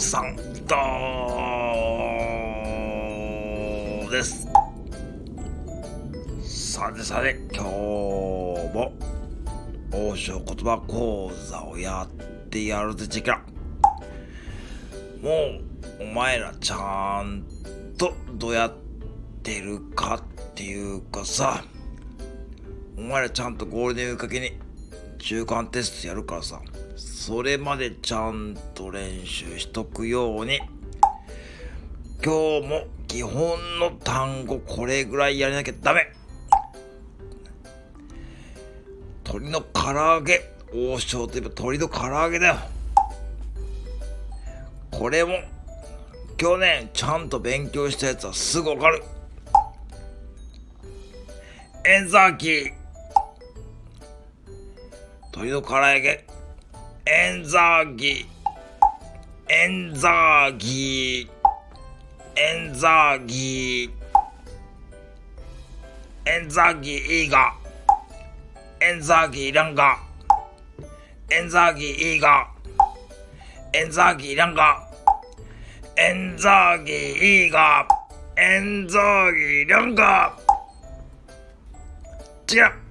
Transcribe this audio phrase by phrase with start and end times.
[0.00, 0.42] さんど
[4.10, 4.48] です。
[6.42, 7.68] さてさて今日
[8.74, 8.92] も
[9.92, 12.08] 王将言葉講座をやっ
[12.48, 13.42] てやるぜチェキラ
[15.22, 17.44] もうお前らちゃん
[17.96, 18.72] とどうやっ
[19.42, 20.22] てるかっ
[20.54, 21.64] ていうかさ。
[22.96, 24.52] お前らちゃんとゴールデンウィーク明けに
[25.24, 26.60] 中間テストやるからさ
[26.96, 30.60] それまでちゃんと練習しとくように。
[32.22, 36.12] 今日も基本の単語これぐらいやらなきゃダメ。
[39.24, 40.52] 鶏の唐揚げ。
[40.74, 42.56] 王将といえば鶏の唐揚げだよ。
[44.90, 45.38] これも
[46.36, 49.02] 去年ちゃんと勉強したやつはすぐわかる。
[51.86, 52.83] エンザーキー
[55.36, 56.24] 鶏の唐揚げ。
[57.06, 66.30] エンザーギーエンザーギーエンザーギー。
[66.30, 67.52] エンザーギーイーガ
[68.80, 69.98] エンザーギーランガ
[71.30, 72.48] エンザーギーイーガ
[73.72, 74.88] エンザーギーランガ
[75.96, 76.96] エンザーギー
[77.46, 77.88] イーガ
[78.36, 80.38] エンザーギーランガ
[82.52, 82.83] 違う。